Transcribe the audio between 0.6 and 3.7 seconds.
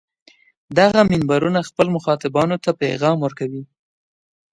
دغه منبرونه خپلو مخاطبانو ته پیغام ورکوي.